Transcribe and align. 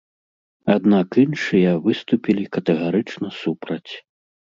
Аднак 0.75 1.07
іншыя 1.23 1.71
выступілі 1.87 2.43
катэгарычна 2.57 3.27
супраць. 3.43 3.91